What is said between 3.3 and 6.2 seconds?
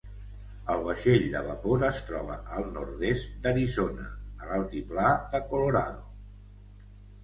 d'Arizona a l'altiplà de Colorado.